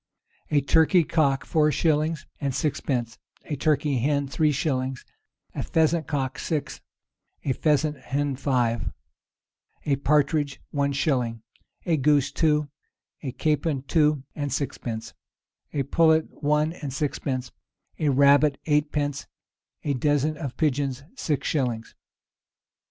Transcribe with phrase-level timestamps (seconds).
[0.49, 5.05] A turkey cock four shillings and sixpence, a turkey hen three shillings,
[5.53, 6.81] a pheasant cock six,
[7.45, 8.89] a pheasant hen five,
[9.85, 11.43] a partridge one shilling,
[11.85, 12.67] a goose two,
[13.21, 15.13] a capon two and sixpence,
[15.71, 17.51] a pullet one and sixpence,
[17.99, 19.27] a rabbit eightpence,
[19.83, 21.93] a dozen of pigeons six shillings.